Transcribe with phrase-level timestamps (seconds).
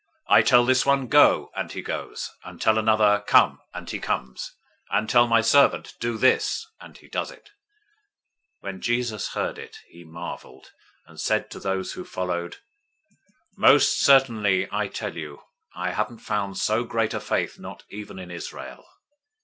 [0.27, 4.53] I tell this one, 'Go,' and he goes; and tell another, 'Come,' and he comes;
[4.89, 7.51] and tell my servant, 'Do this,' and he does it."
[8.61, 10.71] 008:010 When Jesus heard it, he marveled,
[11.05, 12.57] and said to those who followed,
[13.55, 15.43] "Most certainly I tell you,
[15.75, 18.83] I haven't found so great a faith, not even in Israel.